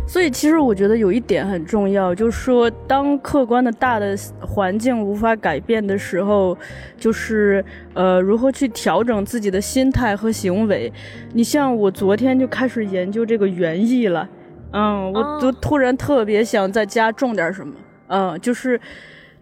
[0.05, 6.57] 所以其实我觉得有一点很重要，就是说当客观的大的环境无法改变的时候，
[6.97, 10.91] 就是呃如何去调整自己的心态和行为。
[11.31, 14.27] 你像我昨天就开始研究这个园艺了，
[14.73, 17.73] 嗯，我都突然特别想在家种点什么，
[18.07, 18.77] 嗯，就是。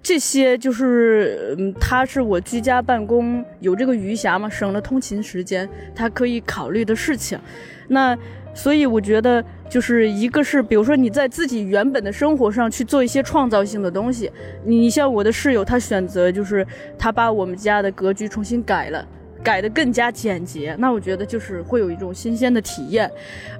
[0.01, 7.37] 这些就是，嗯，他是我居家办公有这个余暇嘛，省了通勤时间，他可以考虑的事情。
[7.89, 8.17] 那
[8.53, 14.31] 所以我觉得，就是一个是，比如说你在自己原本的生活上去做一些创造性的东西。
[14.65, 16.65] 你像我的室友，他选择就是
[16.97, 19.07] 他把我们家的格局重新改了。
[19.43, 23.09] 改得更加简洁，那我觉得就是会有一种新鲜的体验。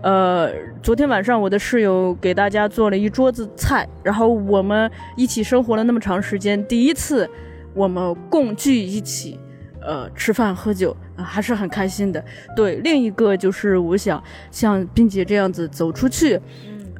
[0.02, 0.52] 呃，
[0.84, 7.30] 昨天晚上我的室友给大家做了一桌子菜，然后我们一起生活了那么长时间，第一次
[7.74, 9.40] 我们共聚一起，
[9.82, 12.24] 呃，吃饭喝酒，还是很开心的。
[12.56, 16.40] 对，另一个就是我想像冰姐这样子走出去，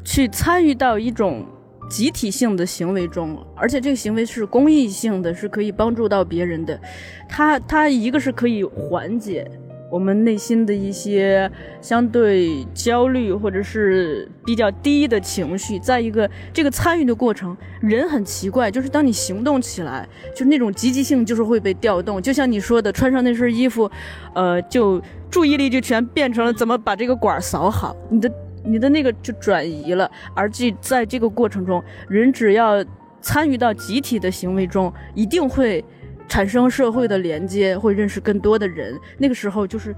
[0.04, 1.46] 去参与到一种。
[1.90, 6.80] 集体性的行为中，而且这个行为是公益性的，是可以帮助到别人的。
[7.28, 9.50] 它它一个是可以缓解
[9.92, 11.50] 我们内心的一些
[11.82, 15.80] 相对焦虑或者是比较低的情绪。
[15.80, 22.22] 再一个，这个参与的过程，人很奇怪，就是当你行动起来，就那种积极性就是会被调动。
[22.22, 23.90] 就像你说的，穿上那身衣服，
[24.36, 28.32] 呃，就注意力就全变成了怎么把这个管扫好，你的。
[28.64, 32.84] 你的那个就转移了，而这在这个过程中，人只要
[33.22, 35.84] 参与到集体的行为中，一定会
[36.28, 38.98] 产生社会的连接，会认识更多的人。
[39.18, 39.96] 那个时候，就是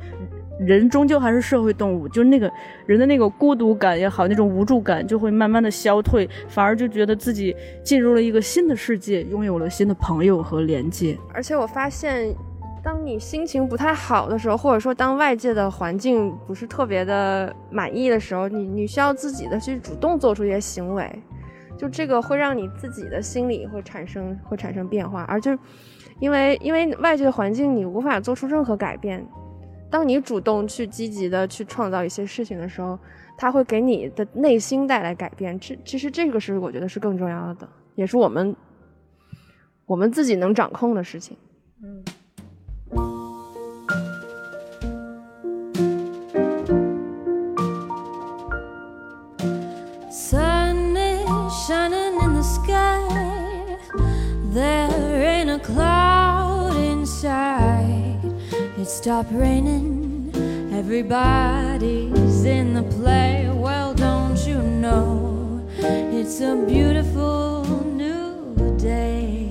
[0.60, 2.52] 人终究还是社会动物，就是那个
[2.86, 11.18] 人的那个孤独感也好，那种无助感就会慢慢的消退，反而就觉得自己进入了一个新的世界，拥有了新的朋友和连接。
[11.34, 12.36] 而且我发现。
[12.84, 21.24] 当你心情不太好的时候，或者说当外界的环境不是特别的满意的时候，你你需要自己的去主动做出一些行为，
[21.78, 25.56] 就这个会让你自己的心理会产生会产生变化，而就
[26.20, 29.24] 因为因为外界的环境你无法做出任何改变，
[29.92, 32.98] 当你主动去积极的去创造一些事情的时候，
[33.38, 35.60] 它会给你的内心带来改变。
[35.60, 38.56] 这其实这个是我觉得是更重要的，也是我们
[39.86, 41.38] 我们自己能掌控的事情。
[41.84, 42.04] 嗯。
[58.92, 60.32] Stop raining.
[60.74, 63.50] Everybody's in the play.
[63.50, 65.62] Well, don't you know?
[65.80, 67.64] It's a beautiful
[67.96, 69.48] new day.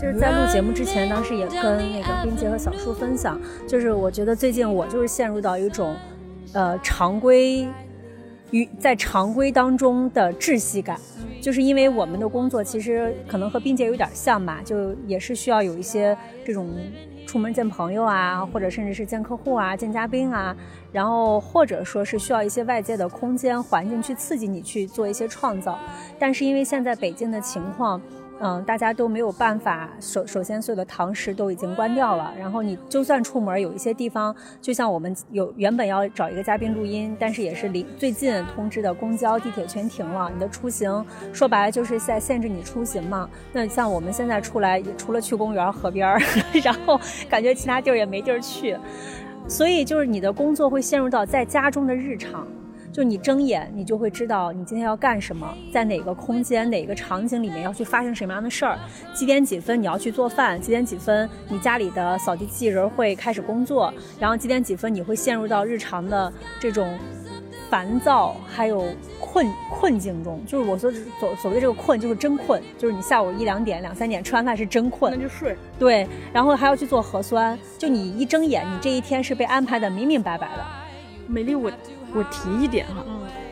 [0.00, 5.94] 就是在录节目之前，当时也跟那个冰姐和小叔分享，就是我觉得最近我就是陷入到一种，
[6.52, 7.68] 呃，常规
[8.50, 10.98] 与在常规当中的窒息感。
[11.42, 16.70] 就是因为我们的工作其实可能和冰姐有点像吧，就也是需要有一些这种
[17.26, 20.56] 出门见朋友啊，或者甚至是见客户啊、见嘉宾啊，
[20.92, 25.76] 然后或者说是需要一些外界的空间环境去刺激你去做一些创造。
[26.16, 28.00] 但是因为现在北京的情况。
[28.42, 29.88] 嗯，大家都没有办法。
[30.00, 32.34] 首首先，所有的堂食都已经关掉了。
[32.36, 40.28] 然后你就算出门，有一些地方，就像我们有原本要找一个嘉宾录音，但是也是离最近通知的公交、地铁全停了。
[40.34, 43.30] 你的出行说白了就是在限制你出行嘛。
[43.52, 46.20] 那像我们现在出来，除了去公园、河边儿，
[46.64, 47.00] 然后
[47.30, 48.76] 感觉其他地儿也没地儿去，
[49.46, 52.44] 所以就是你的工作会陷入到在家中的日常。
[52.92, 58.78] 就你睁眼，你就会知道你今天要干什么，在哪个空间、哪个场景里面要去发生什么样的事儿。
[59.14, 60.60] 几点几分你要去做饭？
[60.60, 63.92] 几点几分你家里的扫地机器人会开始工作？
[64.20, 66.98] 然后几点几分你会陷入到日常的这种
[67.70, 68.84] 烦躁还有
[69.18, 70.38] 困困境中？
[70.46, 75.56] 就是我所所所谓的这个困，就是真困，就是你下午一两点、两三点吃完饭是真困，那就睡。
[75.78, 80.64] 对，然后还要去做核酸，就你一睁眼，你这一天是被安排的明明白白的。
[81.26, 81.72] 美丽我。
[82.14, 83.04] 我提一点哈，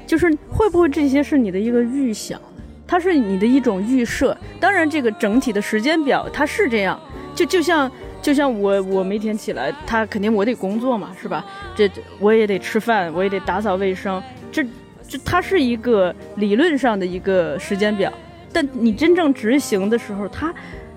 [0.06, 2.40] 就是会不会这些是你的一个预想，
[2.86, 4.36] 它是你的一种预设。
[4.58, 7.00] 当然，这个整体的时间表它是这样，
[7.34, 11.44] 就就像就像我我每天起来，他肯定我得工作嘛，是吧？
[11.74, 14.62] 这我也得吃饭，我也得打扫卫生，这
[15.08, 18.12] 这它是一个理论上的一个时间表。
[18.52, 20.52] 但你真正执行的时候，它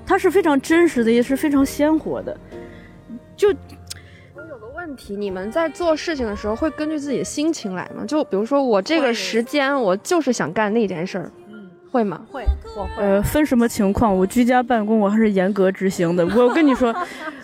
[0.05, 2.37] 它是非常真实的，也是非常鲜活的，
[3.37, 3.53] 就。
[4.93, 8.05] 问题，你们在做事情的时候会根据自己的心情来吗？
[8.05, 11.31] 就比如说我这个时间，我就是想干那件事儿，
[11.89, 12.21] 会吗？
[12.31, 12.45] 会，
[12.77, 13.03] 我会。
[13.03, 14.15] 呃，分什么情况？
[14.15, 16.23] 我居家办公，我还是严格执行的。
[16.37, 16.95] 我跟你说，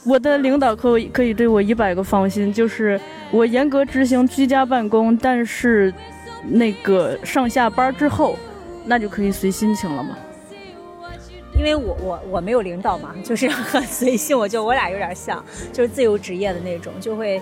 [0.06, 5.92] 我的领导可以可以对我一百个放心，就是我严格执行居家办公，但是
[6.50, 8.38] 那个上下班之后，
[8.86, 10.16] 那就可以随心情了嘛。
[11.60, 15.43] 因为我我我没有领导嘛，就是 很随性，我就我俩有点像，
[15.74, 17.41] 就是自由职业的那种，就会，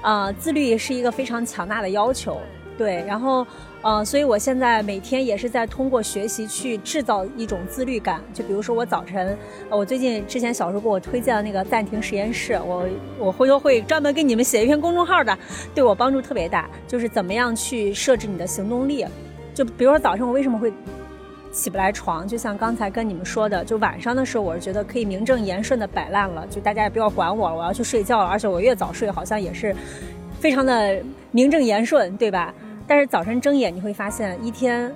[0.00, 2.40] 呃，自律是一个非常强大的要求，
[2.78, 3.46] 对，然后。
[3.80, 8.20] 嗯，所以我现在每天也是在通过学习去制造一种自律感。
[8.34, 9.38] 就比如说我早晨，
[9.70, 12.84] 我最近之前小时候给我推荐的那个暂停实验室，我
[13.20, 15.38] 我回头会专门给你们写一篇公众号的，
[15.76, 16.68] 对我帮助特别大。
[16.88, 19.06] 就是怎么样去设置你的行动力。
[19.54, 20.72] 就比如说早上我为什么会
[21.50, 28.26] 起不来床，就像刚才跟你们说的，就晚上的时候我是觉得可以名正言顺的摆烂了，就大家也不要管我了，我要去睡觉了。
[28.26, 29.74] 而且我越早睡好像也是
[30.38, 32.54] 非常的名正言顺，对吧？
[32.86, 34.92] 但是早晨睁眼，你会发现一天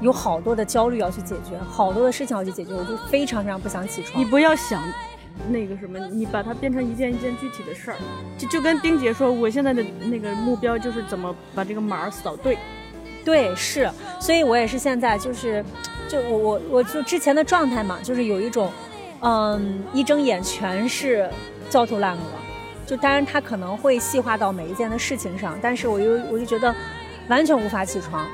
[0.00, 4.20] 有好多的焦虑要去解决，好多的事情要去解决，我就非常非常不想起床。
[4.20, 4.82] 你不要想
[5.48, 7.96] 那个什么，你把它变成一件一件具体的事儿。
[8.38, 12.56] 就就跟冰姐说，我现在的那个目标就是怎么把这个码扫对。
[13.24, 15.64] 对，是，所以我也是现在就是，
[16.08, 18.70] 就我我我就之前的状态嘛，就是有一种，
[19.20, 21.30] 嗯，一睁眼全是
[21.70, 22.20] 焦头烂额。
[22.86, 26.74] 就当然它可能会细化到每一件的事情上，但是我又我就觉得。
[27.28, 28.26] 完全无法起床，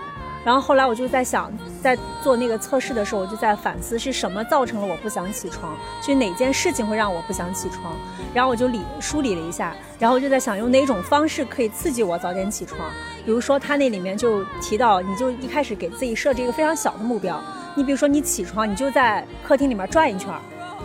[0.43, 7.93] 然后后来我就在想，在做那个测试的时候，我就在反思是什么造成了我不想起床，就哪件事情会让我不想起床，
[8.33, 12.91] 然后我就理梳理了一下，然后就在想用哪种方式可以刺激我早点起床。
[13.25, 17.43] 比如说他那里面就提到，你就一开始给自己设置一个非常小的目标，
[17.75, 20.33] 你比如说你起床，你就在客厅里面转一圈，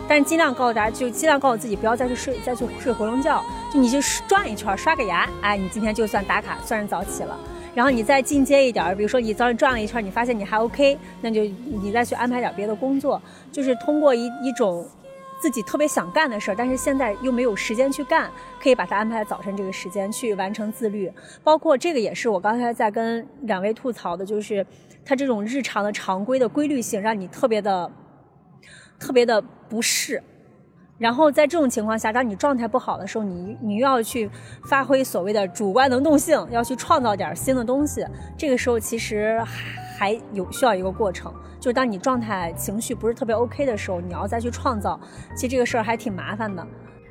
[0.06, 3.98] 但是尽量告诉大家，就尽量告诉自己不要再去睡，再去睡回笼觉，就你就
[4.28, 7.38] 转一圈，刷个牙，哎，你今天就算打卡，算是早起了。
[7.74, 14.86] 然后你再进阶一点，比如说你早上转了一圈，你发现你还 OK，那就你再去安排点别的工作，就是通过一一种
[15.44, 21.12] 自己特别想干的事儿，但是现在又没有时间去干，可以把它安排早晨这个时间去完成自律。
[21.42, 24.66] 包括这个也是我刚才在跟两位吐槽的，就是
[25.04, 27.92] 他这种日常的常规的规律性，让你特别的
[28.98, 30.22] 特别的不适。
[30.96, 34.30] 然后在这种情况下，当你状态不好的时候，你你又要去
[34.64, 38.02] 发挥所谓的主观能动性，要去创造点新的东西。
[38.38, 39.38] 这个时候其实
[39.98, 41.30] 还有需要一个过程，
[41.64, 45.00] 就是当你状态情绪不是特别 OK 的时候，你要再去创造，
[45.34, 46.62] 其实这个事儿还挺麻烦的。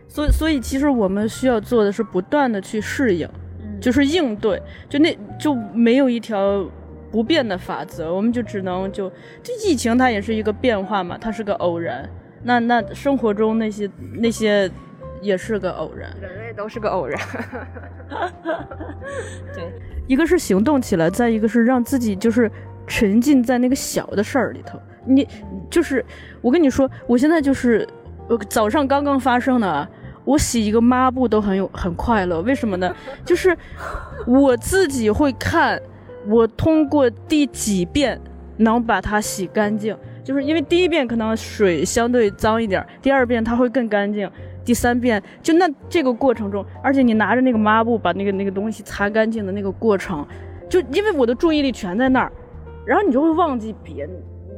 [0.07, 3.27] 所以，所以其实我们需要做的是不断的去适应，
[3.81, 6.63] 就是应对，就那就没有一条
[7.11, 9.11] 不变的法则，我们就只能就
[9.41, 12.07] 这疫情它也是一个变化嘛，它是个偶然。
[12.43, 13.89] 那那生活中那些
[14.19, 14.69] 那些
[15.19, 17.19] 也是个偶然，人类都是个偶然。
[19.51, 19.73] 对，
[20.05, 22.51] 一个是行动起来，再一个是让自己就是
[22.87, 24.79] 沉浸在那个小的事儿里头。
[25.05, 25.27] 你
[25.69, 26.03] 就是
[26.41, 27.87] 我跟你说，我现在就是
[28.29, 29.87] 呃早上刚刚发生的，
[30.23, 32.41] 我洗一个抹布都很有很快乐。
[32.41, 32.95] 为什么呢？
[33.25, 33.55] 就是
[34.25, 35.81] 我自己会看，
[36.27, 38.19] 我通过第几遍
[38.57, 39.97] 能把它洗干净。
[40.23, 44.31] 就是因为第一遍可能水相对脏一点，第二遍它会更干净，
[44.63, 50.25] 第三遍就那这个过程中，而且你拿着那个抹布把那个那个东西擦干净的那个过程，
[50.69, 52.31] 就因为我的注意力全在那儿，
[52.85, 54.07] 然后你就会忘记别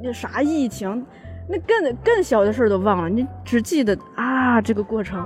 [0.04, 1.06] 那啥疫情，
[1.50, 5.26] 那更更小的事儿都忘了，你只记得啊这个过程。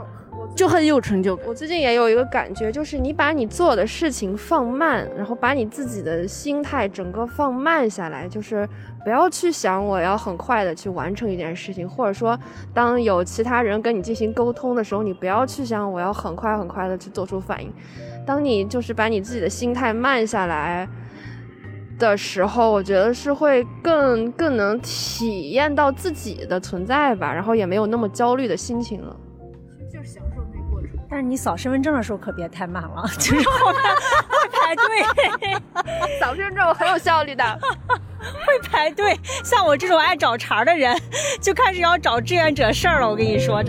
[0.56, 1.46] 就很有成就感。
[1.48, 8.68] 我最近也有一个感觉，就是你把你做的事情放慢，然后把你自己的心态整个放慢下来，就是
[9.04, 12.38] 不要去想我要很快的去完成一件事情，或者说
[12.74, 17.72] 当有其他人跟你进行沟通的时候，你不要去想我要很快很快的去做出反应。
[18.26, 20.88] 当你就是把你自己的心态慢下来
[22.00, 29.16] 的时候，我觉得是会更更能体验到自己的存在吧，然后也没有那么焦虑的心情了。
[29.92, 33.82] 就是享受那过程但是你扫身份证的时候可别太慢了， 就是后面
[34.30, 34.84] 会排队。
[36.20, 37.44] 扫身份证很有效率的，
[38.46, 39.18] 会排队。
[39.44, 40.96] 像我这种爱找茬的人，
[41.42, 43.10] 就开始要找志愿者事儿了。
[43.10, 43.62] 我跟你说。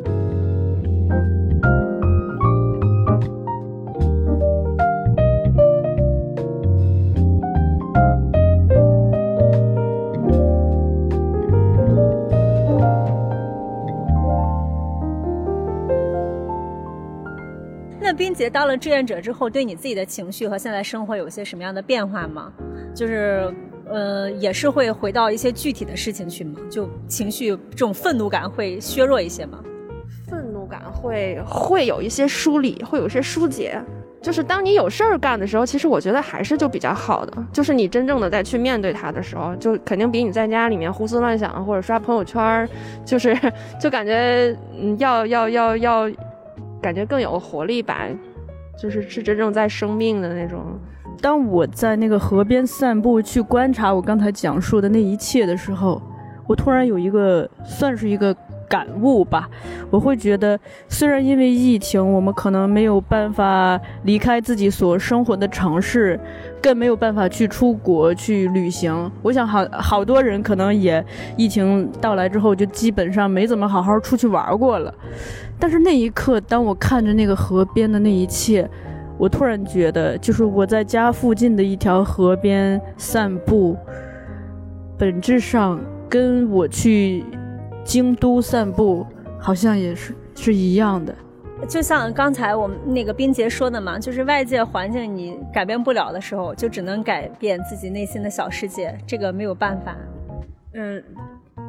[18.21, 22.53] 冰姐当了志愿者之后，对你自己的情绪和现在生活有些什么样的变化吗？
[22.95, 23.51] 就是，
[23.89, 26.61] 呃，也是会回到一些具体的事情去吗？
[26.71, 29.61] 就情绪这种愤怒感会削弱一些吗？
[30.29, 33.81] 愤怒感会会有一些梳理，会有一些疏解。
[34.21, 37.43] 就是当你有事儿干的时候，其实我觉得还是就比较好的。
[37.51, 42.69] 就是你真正的再去面对它的时候，就肯定比你在家里面胡思乱想或者刷朋友圈，
[43.03, 43.35] 就是
[43.81, 46.11] 就感觉嗯要要要要，
[46.81, 48.07] 感觉更有活力吧。
[48.79, 50.79] 就是是真正在生命的那种。
[51.21, 56.01] 当我在那个河边散步，去观察我刚才讲述的那一切的时候，
[56.47, 58.35] 我突然有一个算是一个
[58.67, 59.51] 感悟吧。
[59.91, 60.59] 我会觉得，
[60.89, 66.19] 虽然因为疫情，我们可能没有办法离开自己所生活的城市，
[66.63, 69.11] 更没有办法去出国去旅行。
[69.23, 71.05] 我想好好多人可能也
[71.37, 74.95] 疫情到来之后，就基本上没怎么好好出去玩过了。
[75.59, 78.69] 但是那一刻，当我看着那个河边的那一切，
[79.19, 83.77] 我突然觉得，就是我在家附近的一条河边散步，
[84.97, 87.25] 本质上跟我去
[87.85, 89.07] 京都散步
[89.39, 91.15] 好像也是是一样的。
[91.69, 99.95] 就像刚才我们那个冰洁说的嘛，就是外界环境你改变不了的时候，就只能改变自己内心的小世界，这个没有办法。
[100.75, 101.03] 嗯，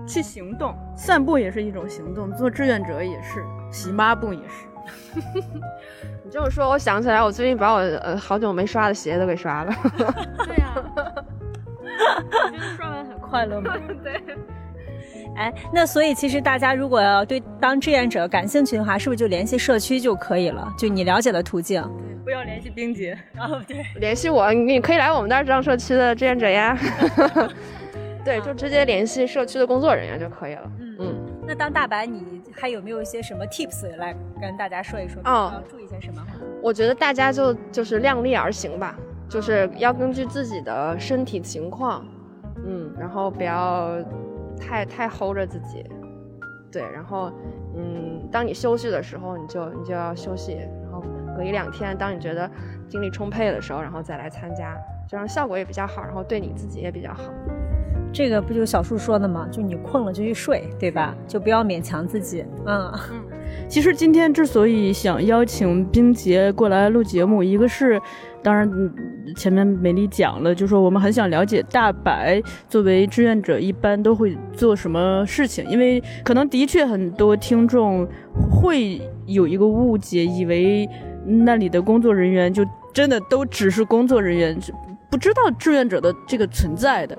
[0.07, 4.65] 去行动，散步也是一种行动，做志愿者也是，洗抹布也是。
[6.23, 9.73] 你这么说，我想起来，我最近把我呃好久没刷的鞋都给刷了。
[10.45, 10.73] 对呀、
[12.51, 13.73] 你觉得刷完很快乐吗？
[14.03, 14.21] 对。
[15.35, 20.67] 哎，那所以其实大家如果要对当志愿者感兴趣的话，是不是就联系社区就可以了？
[20.77, 21.83] 就你了解的途径。
[22.23, 23.17] 不要联系冰姐。
[23.39, 23.83] 哦，对。
[23.99, 26.77] 联系我，你可以来我们那儿当社区的志愿者呀。
[28.23, 30.71] 对，就直接联系社区的工作人员就可以了。
[30.79, 31.15] 嗯嗯，
[31.47, 35.19] 那当大白，你还有没有一些什么 tips 来跟大家说一说？
[35.25, 36.21] 哦要注意些什么？
[36.61, 38.95] 我觉得大家就就是量力而行吧，
[39.27, 42.05] 就是要根据自己的身体情况，
[42.63, 43.97] 嗯，然后不要
[44.61, 45.83] 太太 hold 着自己，
[46.71, 47.31] 对，然后
[47.75, 50.53] 嗯，当你休息的时候，你就你就要休息，
[50.83, 51.03] 然后
[51.35, 52.49] 隔一两天，当你觉得
[52.87, 54.77] 精力充沛的时候，然后再来参加，
[55.09, 57.23] 这样效果也比较好，然后对你自己也比较好。
[58.13, 59.47] 这个不就小树说的吗？
[59.49, 61.15] 就你困了就去睡，对吧？
[61.27, 62.45] 就不要勉强自己。
[62.65, 62.91] 嗯，
[63.67, 68.01] 其实今天之所以想邀请冰洁过来录节目，一个是，
[68.43, 68.93] 当然嗯
[69.35, 78.07] 前面美丽讲了，就说我们很想了解大白作为志愿者一般都会做什么事情，因为可能的确很多听众
[78.51, 80.87] 会有一个误解，以为
[81.25, 84.59] 那里的工作人员就真的都只是工作人员。
[85.11, 87.15] 不知道志愿者的这个存在的，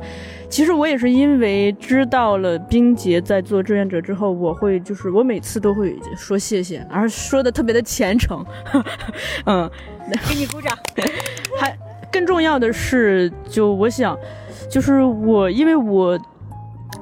[0.48, 8.44] 其实我也是因为知道了冰洁在做志愿者之后，我会就是我每次都会说谢谢，而说的特别的虔诚，
[9.44, 9.70] 嗯，
[10.28, 10.76] 给你鼓掌。
[11.60, 11.78] 还
[12.10, 14.18] 更重要的是，就我想，
[14.70, 16.18] 就是我因为我。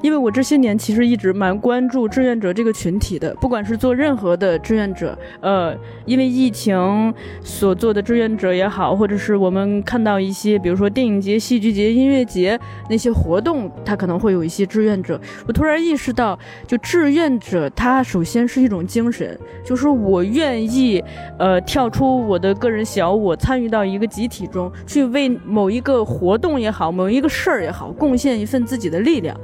[0.01, 5.75] 因为我这些年其实一直蛮关注志愿者这个群体的，不管是做任何的志愿者，呃，
[6.05, 15.19] 因为疫情所做的志愿者也好，或者是我们看到一些，比如说电影节、戏剧节、音乐节那些活动，它可能会有一些志愿者。
[15.47, 16.37] 我突然意识到，
[16.67, 21.03] 就志愿者，他首先是一种精神，就是我愿意，
[21.37, 29.37] 呃，跳出我的个人小我，参与到一个集体中，去为某一个活动也好，某一个事儿也好，贡献一份自己的力量。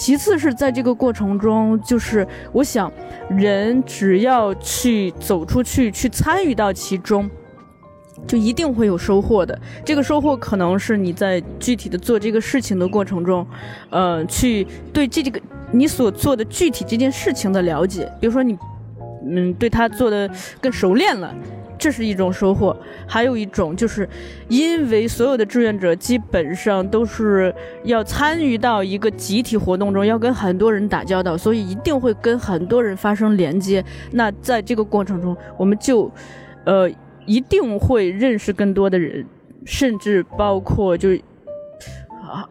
[0.00, 2.90] 其次是在这个过程中，就是我想，
[3.28, 7.28] 人只要去走出去，去参与到其中，
[8.26, 9.60] 就一定会有收获的。
[9.84, 13.46] 这个收获可能是你在具体的做这个事情的过程中，
[13.90, 15.38] 呃，去对这个
[15.70, 18.56] 你所做的具体这件事情的了解，比如说你，
[19.30, 20.28] 嗯，对他做的
[20.62, 21.30] 更熟练了。
[21.80, 22.76] 这是一种收获，
[23.06, 24.06] 还有一种就是，
[24.48, 27.52] 因为所有的志愿者基本上都是
[27.84, 33.82] 要参与到一个集体活动中，要跟很多人打交道，所以一定会跟很多人发生连接。
[34.12, 36.12] 那在这个过程中，我们就，
[36.66, 36.90] 呃，
[37.24, 39.24] 一定会认识更多的人，
[39.64, 41.16] 甚至包括就，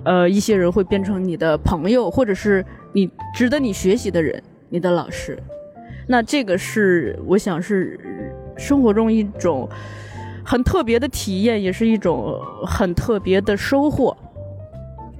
[0.04, 5.38] 呃，一些人会变成你的朋友，或者是你值得你学习的人，你的老师。
[6.08, 8.29] 那这个是我想是。
[8.60, 9.68] 生活中一种
[10.45, 14.16] 很特别的体验，也是一种很特别的收获。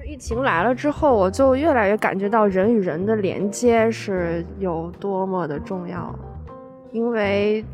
[0.06, 6.14] 疫情来了之后，我就越来越感觉到人与人的连接是有多么的重要。
[6.92, 7.64] 因为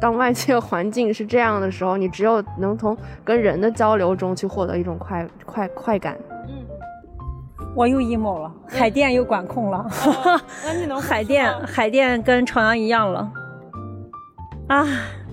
[0.00, 6.18] 当外界环境是这样的时候，你只有能从跟人的交流中去获得一种快快快感。
[6.48, 6.54] 嗯
[7.74, 9.86] 我又 emo 了， 海淀又管控了。
[10.62, 13.32] 那你能海淀海淀跟朝阳一样了。
[14.68, 14.86] 啊，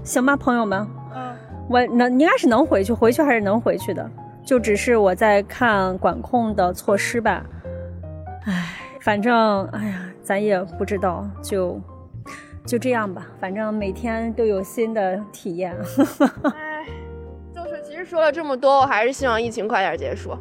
[0.04, 1.36] 行吧，朋友们，嗯，
[1.70, 4.10] 我能应该是能回去，回去还是能回去的，
[4.44, 7.46] 就只是我在看管控的措施吧。
[8.46, 11.80] 唉，反正哎呀，咱也不知道，就
[12.66, 15.74] 就这样吧，反正每天都有新的体验。
[16.44, 16.86] 唉，
[17.54, 20.36] 就是其实说了这么多，我还是希望疫情快点结束。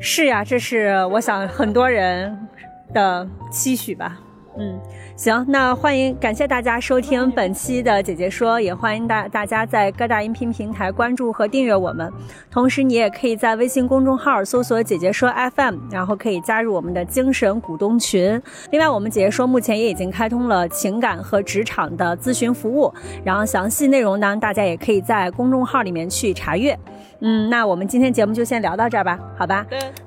[0.00, 2.48] 是呀，这是我想很多人
[2.92, 4.20] 的期许吧。
[4.56, 4.78] 嗯，
[5.16, 12.12] 行，那欢迎感谢大家收听本期的姐姐说，也欢迎大大家在各大音频平台关注和订阅我们。
[12.50, 18.42] 同时，你也可以在微信公众号搜索“姐姐说 FM”，然后可以加入我们的精神股东群。
[18.72, 22.92] 另外，我们姐姐说目前也已经开通了情感和职场的咨询服务，
[23.24, 26.76] 然后详细内容呢，大家也可以在公众号里面去查阅。
[27.20, 29.64] 嗯，那我们今天节目就先聊到这儿吧，好吧？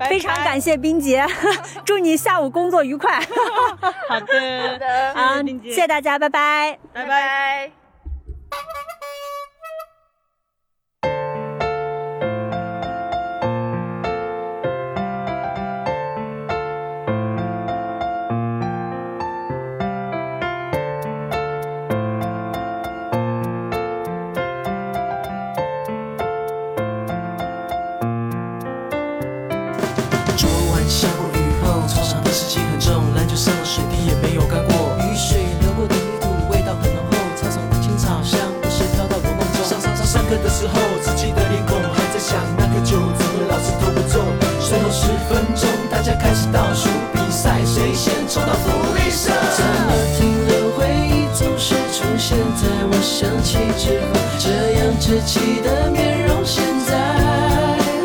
[0.07, 1.25] 非常感谢冰洁，
[1.83, 3.19] 祝你下午工作愉快。
[4.07, 4.25] 好的，
[4.67, 6.79] 好的，啊，冰洁谢谢大家，拜拜。
[6.93, 7.71] 拜拜。
[30.37, 34.06] 昨晚下过雨后，操场的湿气很重，篮球上的水滴
[40.57, 44.25] 时候，自己的脸孔还在想那个球怎么老是投不中。
[44.59, 49.29] 最后十分钟，大家开始倒数比赛，谁先冲到福利社？
[49.55, 54.49] 怎么停留回忆总是出现在我想起之后，这
[54.81, 56.97] 样稚气的面容现在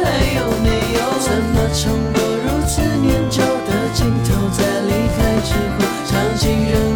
[0.05, 1.01] 还有没有？
[1.25, 6.92] 怎么冲过如此念旧的镜头，在离开之后，场景人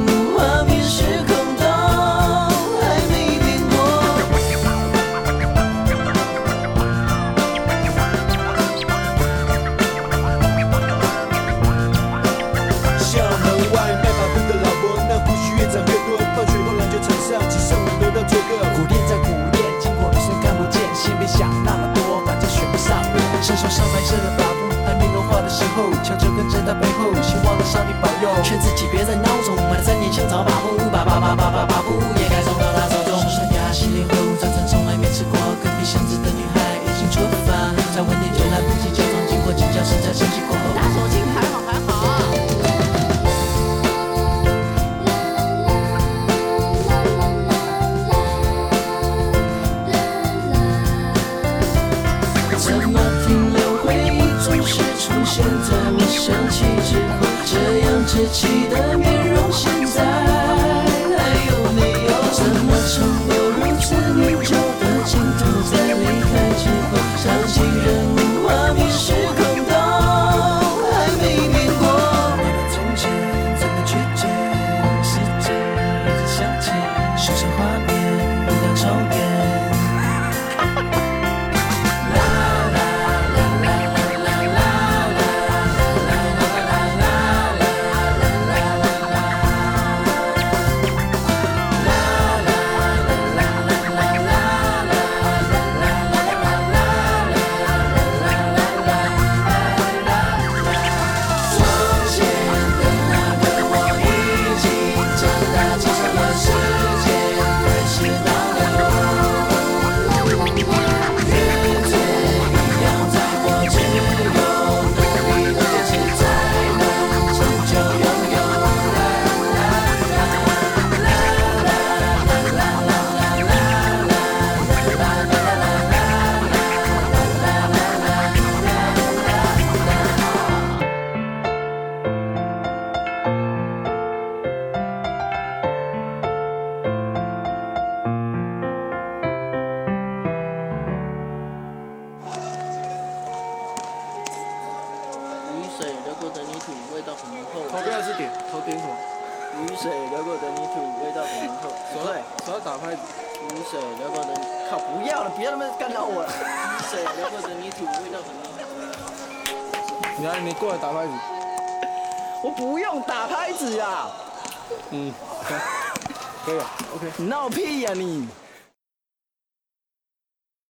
[26.81, 28.31] 背后，希望能上帝保佑。
[28.43, 32.76] 劝自己别再孬种，买了三年香草把布，把把把把把把布也该送到